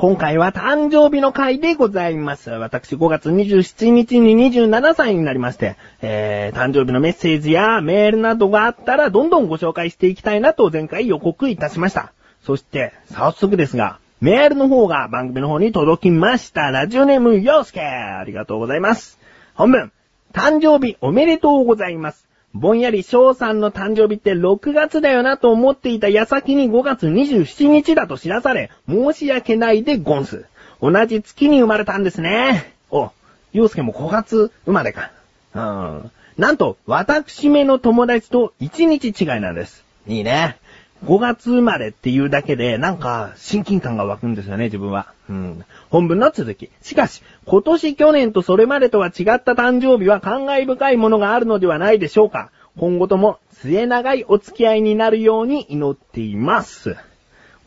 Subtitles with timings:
[0.00, 2.48] 今回は誕生日の回でございます。
[2.48, 12.14] 私5月27日に27歳になりまして、えー、誕生日のメッセージやメールなどがあったらどんどんご紹介していきたいなと前回予告いたしました。
[12.42, 16.70] そして、早速ですが、メールの方が番組の方に届きました。
[16.70, 19.18] ラジオネーム、ようすけありがとうございます。
[19.52, 19.92] 本文、
[20.32, 22.29] 誕生日おめでとうございます。
[22.52, 30.46] ぼんやり翔さんの誕生日って6月だよなと思っていた矢先に5月27日だと知らされ、申し訳ないでゴンス。
[30.82, 32.74] 同じ月に生まれたんですね。
[32.90, 33.10] お、
[33.52, 35.12] 洋介も5月生まれか。
[35.54, 36.10] うん。
[36.38, 39.84] なんと、私めの友達と1日違いなんです。
[40.08, 40.56] いいね。
[41.04, 45.12] 5月生まれっていうだけで、なんか、親近感が湧くんですよね、自分は。
[45.30, 45.64] うん。
[45.88, 46.70] 本文の続き。
[46.82, 52.50] しかし、今年去年とそれまでとは違った誕生日は感慨深いものがあるのではないでしょうか。
[52.76, 56.96] 今後とも末永いお付き合いになるように祈っています。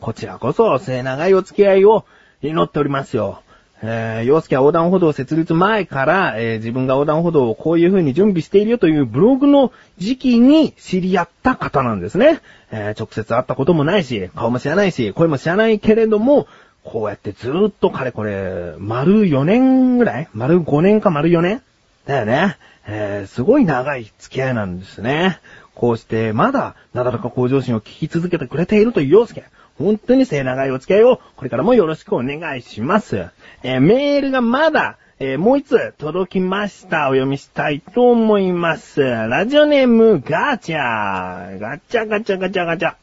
[0.00, 2.04] こちらこそ末永いお付き合いを
[2.42, 3.42] 祈っておりますよ。
[3.82, 12.40] えー、洋介は横断歩道を設立前から、えー自分が横断歩道をこういう風に準備しているよというブログの時期に知り合った方なんですね。
[12.70, 16.46] えー直接会ったこともないし、顔も知らないし、声も知らないけれども、
[16.84, 20.28] こうやってずーっとかれこれ、丸4年ぐらい？
[20.34, 21.62] 丸5年か丸4年？
[22.06, 22.56] だよね。
[22.86, 25.40] えーすごい長い付き合いなんですね。
[25.74, 29.44] こうして、まだ、なだらか向上心を聞き続けてくれているという洋介。
[29.78, 33.26] 本当に末長いお付き合いを、これからもよろしくお願いします。
[33.62, 37.08] えーメールがまだ、えーもう一つ届きました。
[37.08, 39.00] お読みしたいと思います。
[39.02, 41.58] ラジオネーム、ガチャ。
[41.58, 42.94] ガチャガチャガチャガチャ。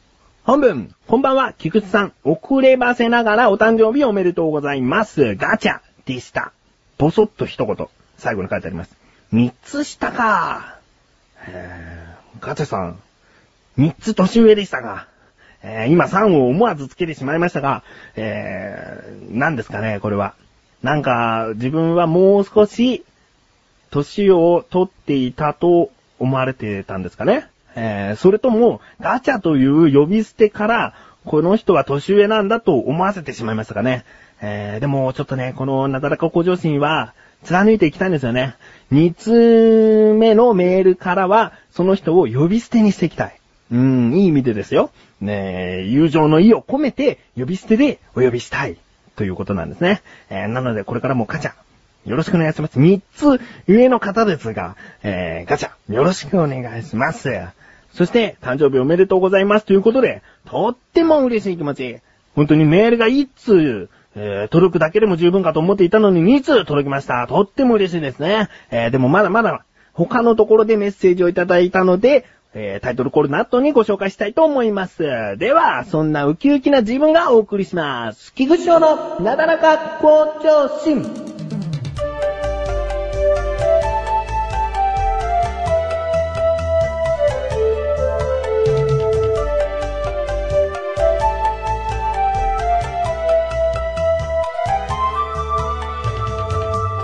[0.44, 2.12] 本文、こんばんは、菊池さん。
[2.24, 5.34] 遅ればせながらお誕生日おめでとうございます。
[5.36, 6.52] ガチャでした。
[6.98, 8.96] ぼそっと一言、最後に書いてあります。
[9.30, 10.78] 三つ下か。
[11.46, 12.02] え
[12.40, 12.98] ガチャさん、
[13.76, 15.06] 三つ年上でしたが、
[15.62, 17.82] えー今3を思わずつけてしまいましたが、
[18.16, 20.34] えー、何ですかね、これは。
[20.82, 23.04] なんか、自分はもう少し、
[23.90, 27.46] 年を取っていたと思われてたんですかね。
[27.76, 34.04] えー、それとも、ガチャという呼び捨てから、この人は年上なんだと思わせてしまいましたかね。
[34.40, 37.14] えー、でも、ちょっとね、このなだらか向上心は、
[37.44, 38.56] 貫いていきたいんですよね。
[38.90, 43.41] 二つ目のメールからは、その人を呼び捨てにしていきたい。
[43.72, 44.90] うん、いい意味でですよ。
[45.20, 48.76] ねえ友情の意を込めて、呼び捨てでお呼びしたい。
[49.16, 50.02] ということなんですね。
[50.30, 51.52] えーなので、これからもガチャ、
[52.06, 52.78] よろしくお願いします。
[52.78, 57.30] 三つ上の方ですが、えーガチャ、よろしくお願いします。
[57.94, 61.98] そして、誕生日おめでとうございますということで、とっても嬉しい気持ち。
[62.34, 67.26] 本当にメールが1通、えー届くだけでも十分かと思っていたのに2通届きました。
[67.26, 68.48] とっても嬉しいですね。
[68.70, 72.24] えーでもまだまだ他のところでメッセージをいただいたので、
[72.54, 75.02] えータイトルコールの後にご紹介したいと思います。
[75.38, 78.34] では、そんなウキウキな自分がお送りします。
[78.34, 81.31] 菊池翔のなだらか校長心。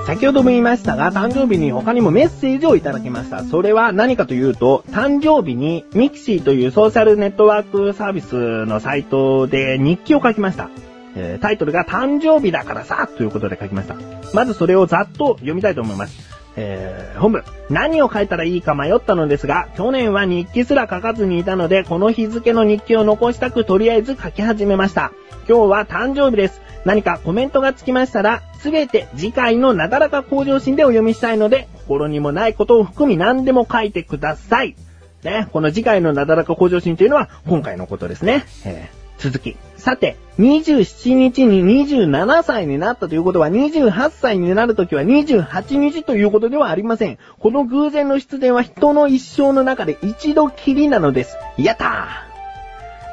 [0.09, 3.45] 先ほども言いましたが、誕生日に他にもメッセージをいただきました。
[3.45, 10.71] それは何かというと、誕生日にミキシーというソーシャルネットワークサービスのサイトで日記を書きました。
[11.15, 13.97] えータイトルが誕生日だからさということで書きました。
[14.33, 16.38] まずそれをざっと読みたいと思います。
[16.59, 17.45] えー本部。
[17.69, 25.13] 何を書いたらいいか迷ったのですが、去年は日記すら書かずにいたので、この日付の日記を残したくとりあえず書き始めました。
[25.49, 26.61] 今日は誕生日です。
[26.85, 34.77] 何かコメントがつきましたら、すべて次回のなだらか向上心でお読みしたいので、心にもないことを含み何でも書いてください。
[35.25, 38.45] ね、この次回のなだらか向上心というのは今回のことですね。
[38.65, 39.57] えー続き。
[39.78, 47.19] さて、27日に27歳になったということは、28歳になるときは28日ということではありません。
[47.38, 51.37] この偶然の出現は人の一生の中で一度きりなのです。
[51.56, 52.29] やったー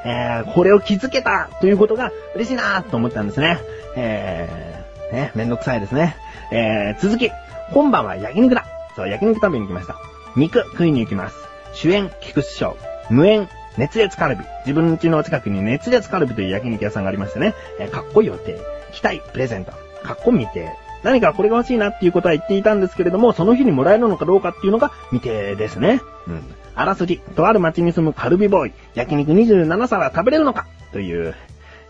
[0.08, 3.58] えー、これを気づけたということが嬉しいなと思ったんですね。
[3.96, 6.16] えー、ね、めんどくさいですね。
[6.52, 7.32] えー、続き。
[7.74, 8.66] 今晩は焼肉だ。
[8.96, 9.96] そう、焼肉食べに行きました。
[10.36, 11.36] 肉食いに行きます。
[11.74, 12.78] 主演、菊池翔。
[13.10, 14.44] 無縁、熱烈カルビ。
[14.66, 17.54] 自分家の近くに熱烈カルビという焼肉屋さんがありましてね。
[17.80, 18.58] えーかっこいい予定。
[18.92, 19.72] 期待、プレゼント。
[20.04, 20.70] かっこ未定。
[21.04, 26.02] 何かこれが欲しいなっていうことは言っていたんですけれども、その日にもらえるのかどうかっていうのが未定ですね。
[26.28, 26.42] うん。
[26.74, 28.74] あらすじ、とある町に住むカルビボーイ。
[28.96, 30.66] 焼肉27皿食べれるのか？
[30.92, 31.36] という、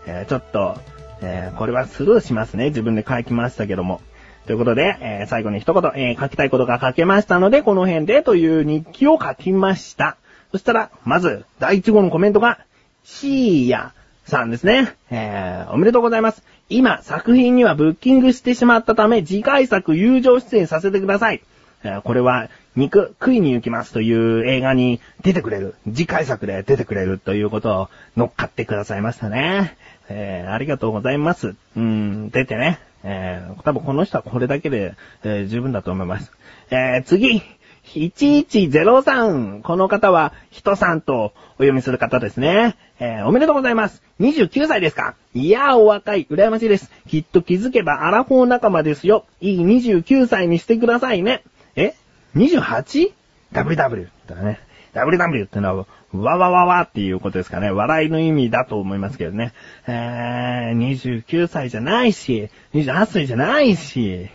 [0.06, 0.76] えーちょっと、
[1.22, 2.66] えーこれはスルーしますね。
[2.66, 4.00] 自分で書きましたけども。
[4.46, 10.18] ということで、えー最後に一言、え書きたいことが書けましたので、この辺でという日記を書きました。
[10.56, 12.60] そしたら、まず、第一号のコメントが、
[13.04, 13.92] シーヤ、
[14.24, 14.96] さんですね。
[15.10, 16.42] えー、おめでとうございます。
[16.70, 21.42] 今、作品にはブッキングしてしまったため、次回作友情出演させてください。
[21.84, 25.74] えー、これは、肉、食いに行きますという映画に出てくれる。
[25.84, 29.76] 次回作で出てくれるということを乗っかってくださいましたね。
[30.08, 31.54] えー、ありがとうございます。
[31.76, 32.78] うん、出てね。
[33.04, 36.32] えー、多分この人はこれだけで、えー、十分だと思います。
[36.70, 37.42] えー、次。
[37.86, 39.62] 1103。
[39.62, 42.76] この方は、人さんとお読みする方ですね。
[42.98, 44.02] えー、おめでとうございます。
[44.20, 45.14] 29歳ですか？
[45.34, 46.26] いやー、お若い。
[46.30, 46.90] 羨ましいです。
[47.08, 49.24] きっと気づけばアラフォー仲間ですよ。
[49.40, 51.42] いい29歳にしてくださいね。
[51.76, 51.94] え
[52.34, 54.60] ?28?WW だね。
[54.94, 57.70] WW ってのは、わわわわっていうことですかね。
[57.70, 59.52] 笑いの意味だと思いますけどね。
[59.86, 64.28] えー、29歳じゃないし、28歳じゃないし、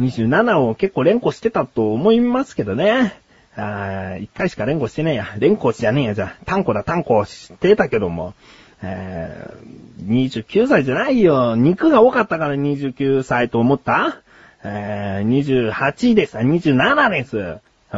[0.00, 3.20] 27を結構連呼してたと思いますけどね。
[3.56, 5.26] あ1回しか連呼してねえや。
[5.38, 6.44] 連呼しじゃねえや、じゃあ。
[6.44, 8.34] 単語だ、単語してたけども。
[8.82, 11.54] えー、29歳じゃないよ。
[11.56, 14.20] 肉が多かったから29歳と思った？
[14.64, 16.36] えー、28です。
[16.36, 17.36] 27です。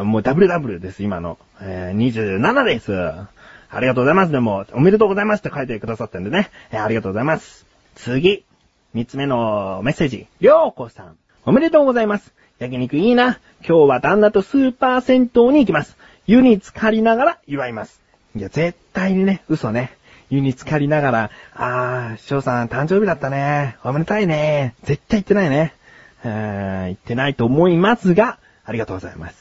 [0.05, 1.39] もう WW です、今の。
[1.61, 2.93] えー、27です。
[2.95, 4.33] ありがとうございます。
[4.33, 6.51] でも、おめでとうございますって書いてくださってんでね。
[6.71, 7.65] えー、ありがとうございます。
[7.95, 8.45] 次。
[8.93, 10.27] 三つ目のメッセージ。
[10.41, 11.17] りょうこさん。
[11.49, 12.33] おめでとうございます。
[12.59, 13.39] 焼肉いいな。
[13.65, 15.97] 今日は旦那とスーパー銭湯に行きます。
[16.27, 18.01] 湯に浸かりながら祝います。
[18.35, 19.93] いや、絶対にね、嘘ね。
[20.29, 23.77] 湯に浸かりながら、あー、翔さん誕生日だったね。
[23.85, 24.75] おめでたいね。
[24.83, 25.73] 絶対言ってないね。
[26.25, 29.37] えーん、言ってないと思いますが、ありがとうございます。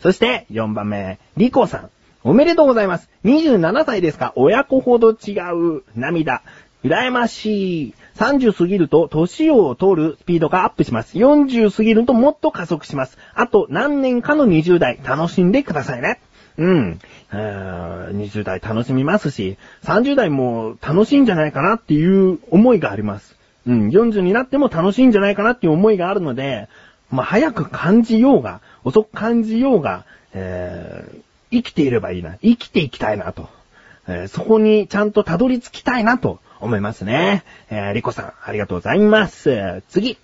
[0.00, 1.90] そして、4番目、リコさん。
[2.24, 3.08] おめでとうございます。
[3.24, 4.32] 27歳ですか？
[4.34, 5.84] 親子ほど違う。
[5.94, 6.42] 涙。
[6.86, 7.94] 羨ましい。
[8.16, 11.18] 30過ぎると年を通るスピードがアップします。
[11.18, 13.18] 40過ぎるともっと加速します。
[13.34, 16.20] あと何年かの20代楽しんでくださいね。
[16.56, 16.98] うん。
[17.30, 23.36] 20代楽しみますし、30代も楽しいんじゃないかなっていう思いがあります。
[23.66, 23.88] うん。
[23.88, 26.68] 40になっても楽しいんじゃないかなっていう思いがあるので、
[27.10, 32.36] まあ、早く感じようが、遅く感じようが、えー、生きていればいいな。
[32.42, 33.48] 生きていきたいなと。
[34.08, 37.44] え、そこにちゃんとたどり着きたいなと思いますね。
[37.70, 39.82] えー、リコさん、ありがとうございます。
[39.88, 40.18] 次。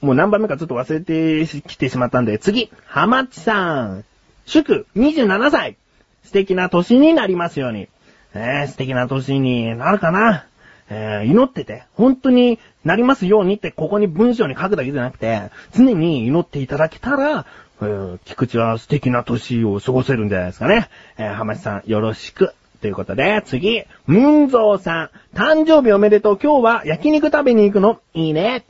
[0.00, 2.70] もう何番目かちょっと忘れてきてしまったんで、次。
[2.86, 4.04] ハマチさん。
[4.44, 5.76] 祝27歳。
[6.24, 7.88] 素敵な年になりますように。
[8.34, 10.46] えー、素敵な年になるかな。
[10.88, 17.46] えー、祈ってて、本当になりますようにってここに文章に書くだけじゃなくて、常に祈っていただけたら、
[17.80, 20.88] えー、菊池は素敵な年を過ごせるんじゃないですかね。
[21.18, 22.52] えー、浜地さんよろしく。
[22.80, 25.36] ということで、次、ムンゾーさん。
[25.36, 26.38] 誕生日おめでとう。
[26.42, 28.00] 今日は焼肉食べに行くの？
[28.14, 28.64] いいね。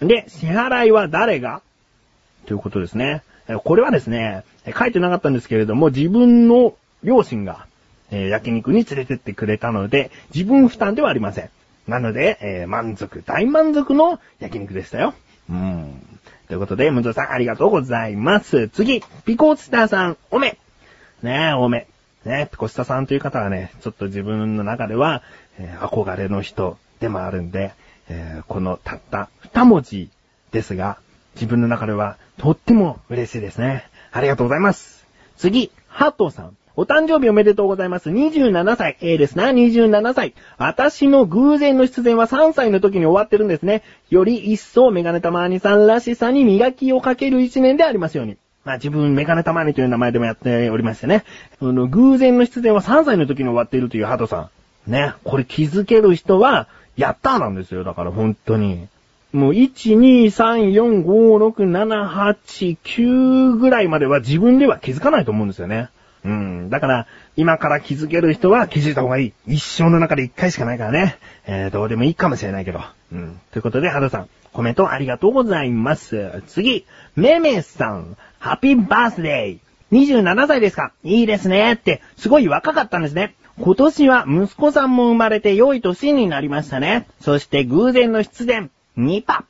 [0.00, 1.62] で、支払いは誰が？
[2.46, 3.22] ということですね。
[3.64, 4.44] これはですね、
[4.78, 7.66] 書いてなかったんですけれども、自分の両親が、
[8.10, 11.50] え、焼肉に連れてってくれたので、自分負担ではありません。
[11.86, 15.14] なので、えー、満足、大満足の焼肉でしたよ。
[15.50, 16.02] うん。
[16.46, 18.68] ということで、ムンゾーさんありがとうございます。
[18.68, 20.58] 次、ピコスターさん、おめ。
[21.22, 21.86] ねえ、おめ。
[22.28, 25.22] ね、ピコスタさんという方はね、ちょっと自分の中では、
[25.58, 27.72] えー、憧れの人でもあるんで、
[28.08, 30.10] えー、このたった二文字
[30.52, 30.98] ですが、
[31.34, 33.88] 自分の中ではとっても嬉しいですね。
[34.12, 35.06] ありがとうございます。
[35.36, 36.56] 次、ハトさん。
[36.76, 38.10] お誕生日おめでとうございます。
[38.10, 38.96] 27歳。
[39.00, 40.34] ええですな、27歳。
[40.58, 43.82] 私の偶然の出演は3歳の時に終わってるんですね。
[44.10, 48.36] より一層メガネたまーにさんらしさに磨きをかける一年でありますように。
[48.64, 51.24] まあ自分、メガネたまにという名前でもやっておりましてね。
[51.60, 54.50] あの、偶然の出演は3歳の時に終わっているというハトさ
[54.86, 54.90] ん。
[54.90, 55.14] ね。
[55.24, 57.84] これ気づける人は、やったーなんですよ。
[57.84, 58.88] だから本当に。
[59.32, 65.90] もう、1、2、3、4、5、6、7、8、9ぐらいまでは自分では気づかないと思うんですよね。
[66.24, 66.70] うん。
[66.70, 69.32] だから、今から気づける人は気づいた方がいい。
[69.46, 71.18] 一生の中で一回しかないからね。
[71.46, 72.80] えー、どうでもいいかもしれないけど。
[73.12, 73.40] うん。
[73.52, 76.42] ということで、ハトさん、コメントありがとうございます。
[76.48, 76.84] 次、
[77.14, 78.16] めめさん。
[78.38, 80.92] ハッピーバースデー !27 歳ですか?
[81.04, 83.34] いいですねって、すごい若かったんですね。
[83.60, 87.06] 今年は息子さんも生まれて良い年になりましたね。
[87.20, 89.44] そして偶然の出演、2パ。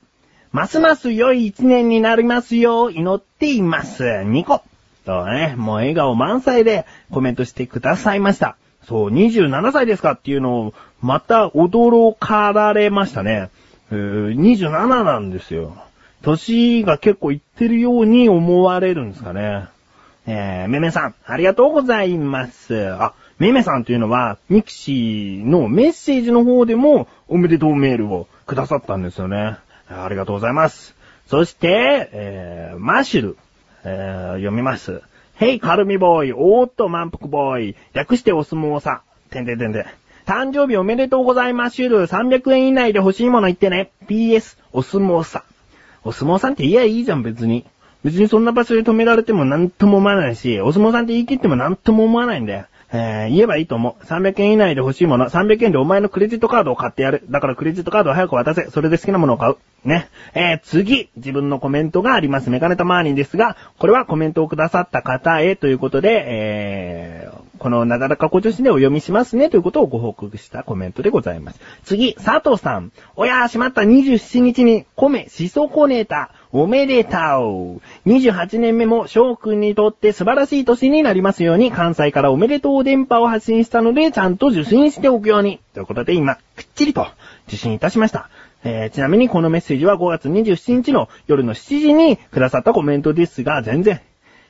[0.50, 4.04] ますます良い一年になりますよう祈っています。
[4.04, 4.62] 2個。
[5.04, 8.56] とね、もう笑顔満載でコメントしてくださいました。
[8.86, 10.12] そう、27歳ですか?
[10.12, 13.50] っていうのを、また驚かられましたね。
[13.90, 15.76] えー、27なんですよ。
[16.22, 19.68] 年が結構いってるように思われるんですかね。
[20.26, 22.90] えー、めめさん、ありがとうございます。
[22.90, 29.56] あ、めめさんというのは、ミクシーのメッセージの方でも、おめでとうメールをくださったんですよね。
[29.88, 30.94] ありがとうございます。
[31.28, 33.36] そして、えー、マッシュル、
[33.84, 35.02] えー、読みます。
[35.36, 39.84] ヘイカルミボーイ、おーっと満腹ボーイ、略してお相撲さ、てんてんてんてん。
[40.26, 41.76] 誕生日おめでとうございます。
[41.76, 43.92] シュル300円以内で欲しいもの言ってね。
[44.08, 45.44] PS、お相撲さ。
[46.08, 47.66] お相撲さんって言えばいいじゃん、別に。
[48.02, 52.66] 別にそんな場所で止められても何とも思わないし、お相撲さんって言い切っても何とも思わないんだよ。
[52.90, 54.04] えー、言えばいいと思う。
[54.04, 57.22] 300円以内で欲しいもの、300円でお前のクレジットカードを買ってやる。
[57.28, 58.70] だからクレジットカードを早く渡せ。
[58.70, 59.56] それで好きなものを買う。
[59.84, 60.08] ね。
[60.34, 62.48] えー、次、自分のコメントがあります。
[62.48, 71.60] メガネタマーニンですが、これはコメントをくださった方へということで、えー、このなだらか小女子でお読みしますねということをご報告したコメントでございます。
[71.84, 72.92] 次、佐藤さん。
[73.16, 76.30] おやーしまった27日に米しそこねた。
[76.50, 77.80] おめでたう。
[78.06, 85.60] 28年目も翔くんにとって素晴らしい年になりますように、関西からおめでとう電波を発信したので、ちゃんと受信しておくように。
[85.74, 87.06] ということで今、くっちりと
[87.48, 88.30] 受信いたしました。
[88.64, 94.00] えー、ちなみにこのメッセージは5月27日の夜の7時にくださったコメントですが、全然、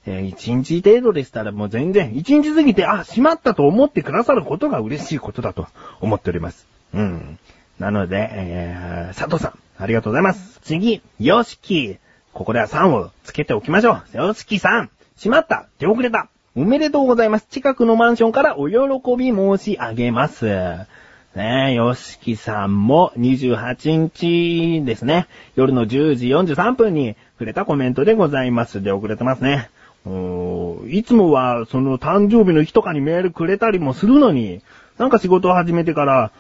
[0.07, 5.67] えー、1日程度でしたらもう全然、1日過ぎて、あ、しまったと思ってくださることが嬉しいことだと
[6.00, 6.67] 思っております。
[6.95, 7.38] うん。
[7.78, 10.61] なので、えー、佐藤さん、ありがとうございます。
[10.62, 11.99] 次、ヨシキ。
[12.33, 14.02] ここでは3をつけておきましょう。
[14.12, 14.90] ヨシキさん。
[15.17, 15.67] しまった。
[15.78, 16.28] 手遅れた。
[16.55, 17.47] おめでとうございます。
[17.50, 18.76] 近くのマンションからお喜
[19.17, 20.47] び申し上げます。
[21.37, 25.28] ねえ、ヨシキさんも28日ですね。
[25.55, 28.83] 夜の10時43分に触れたコメントでございます。
[28.83, 29.71] で、遅れてますね。
[30.88, 34.62] いつもは、その誕生日の日とかにメールくれたりもするのに、
[34.97, 36.31] なんか仕事を始めてから、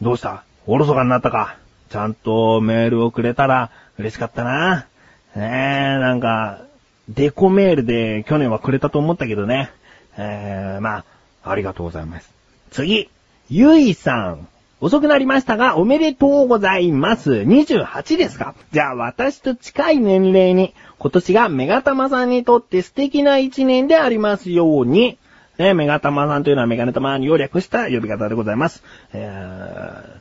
[0.00, 0.44] どうした？
[0.66, 1.56] おろそかになったか？
[1.90, 4.86] ちゃんとメールをくれたら嬉しかったな。
[5.34, 6.60] ねえ、なんか、
[7.08, 9.70] デコメールで去年はくれたと思ったけどね。
[10.16, 11.04] えー、ま
[11.42, 12.32] あ、ありがとうございます。
[12.70, 13.08] 次、
[13.48, 14.48] ゆいさん。
[14.80, 17.32] 遅くなりましたが、おめでとうございます。
[17.32, 18.54] 28ですか？
[18.72, 25.16] じゃあ私と近い年齢に、今年がメガタマさんにとって素敵な一年でありますように、
[25.58, 28.82] ね、メガタマさんというのはメガネタマに要略した呼び方でございます。
[29.12, 29.30] え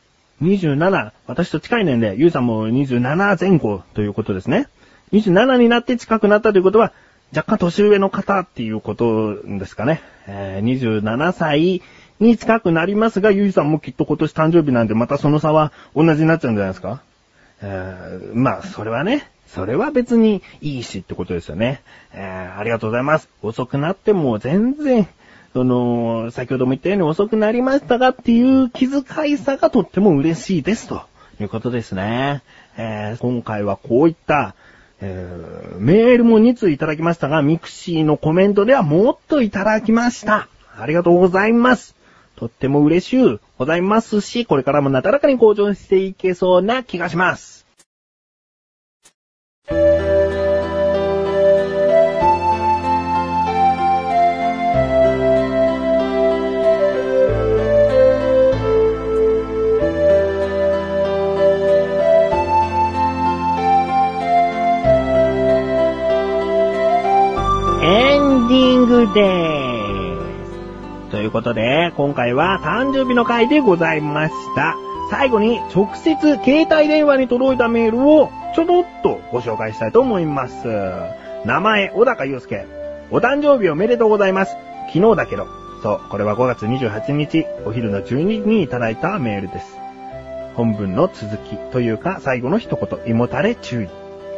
[0.01, 0.05] ー
[0.41, 4.67] 27、私と近い年齢、ゆうさんも27前後ということですね。
[5.13, 6.91] 27になって近くなったということは、
[7.33, 10.01] 若干年上の方っていうことですかね。
[10.27, 11.81] えー、27歳
[12.19, 17.01] に近くなりますが、ゆいさんもきっと今年誕生日なんで、またその差は同じになっちゃうんじゃないですか？
[17.61, 21.81] えー、まあ、それはね、それは別にいいしってことですよね。
[22.13, 23.29] えー、ありがとうございます。
[23.41, 25.07] 遅くなっても全然、
[25.53, 31.03] その、先ほども言ったように遅くなりましたがっていう気遣いさがとっても嬉しいですと
[31.39, 32.43] いうことですね。
[32.77, 34.53] えー、今回はこういった、
[34.99, 40.49] えー、メールも2通いただきましたが、ミクシーのコメントではもっといただきました。
[40.77, 41.95] ありがとうございます。
[42.35, 47.55] とっても嬉しゅうございますし、これからもなだらかに向上していけそうな気がします。
[68.85, 69.51] グでーす。
[69.51, 69.54] という
[71.35, 74.77] ということで、今回は誕生日の回でございました。
[75.11, 80.65] 最後に直接携帯電話に届いたメールをちょろっとご紹介したいと思います。
[81.43, 82.65] 名前、小高祐介。
[83.11, 84.55] お誕生日おめでとうございます。
[84.93, 85.45] 昨日だけど。
[85.83, 89.77] そう、これは5月28日、お昼の12時にいただいたメールです。
[90.53, 93.87] 本文の続きというか、最後の一言、胃もたれ注意。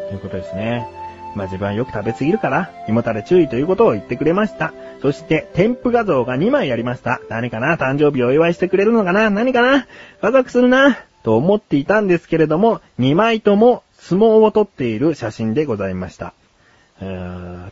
[0.10, 0.88] ということですね。
[1.36, 4.74] まあ、自分はよく食べ過ぎるから、胃もたれ注意ということを言ってくれました。
[5.01, 7.22] そして、添付画像が2枚ありました。
[7.30, 7.77] 何かな？
[7.77, 9.30] 誕生日をお祝いしてくれるのかな？
[9.30, 9.88] 何かな？
[10.22, 10.98] ワクワクするな？
[11.24, 16.34] と思っていたんですけれども、2枚とも相撲を撮っている写真でございました。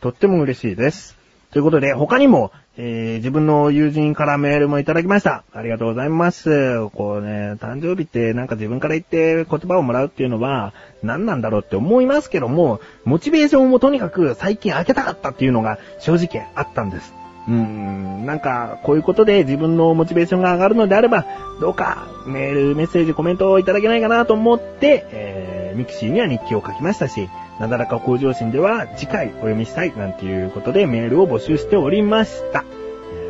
[0.02, 1.18] とっても嬉しいです。
[1.52, 5.44] ということで、他にも、えー、自分の友人からメールもいただきました。
[5.54, 6.90] ありがとうございます。
[6.90, 17.14] こうね、誕生日ってなんか自分から言って言葉をもらうっていうのは何なんだろうって思いますけども、モチベーションもとにかく最近開けたかったっていうのが正直あったんです。
[17.48, 21.26] うーん、なんか、こういうことで自分のモチベーションが上がるのであれば、
[21.62, 32.66] どうかメール、メッセージ、コメントをいただけないかなと思って、えー、ミクシーには日記を書きましたし、なだらか向上心では次回お読みしたいなんていうことでメールを募集しておりました。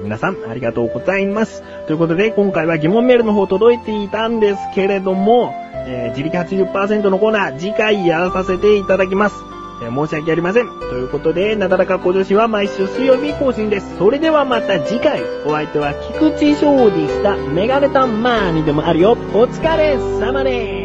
[0.01, 1.63] 皆さんありがとうございます。
[1.87, 5.53] ということで今回は疑問メールの方届いていたんですけれども、
[5.87, 9.35] えー、自力80%のコーナー次回やらさせていただきます。
[9.83, 10.67] えー、申し訳ありません。
[10.67, 13.97] ということで、なだらか向上心は毎週水曜日更新です。
[13.97, 17.35] それではまた次回、お相手は菊池翔でした。
[17.35, 19.11] メガネタンマーにでもあるよ。
[19.11, 20.84] お疲れ様です。